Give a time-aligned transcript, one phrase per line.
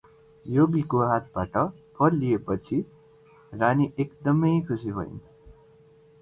[0.45, 1.57] योगीको हातबाट
[1.99, 2.79] फल लिएपछि
[3.53, 5.15] रानी एकदमै खुसी भइन्।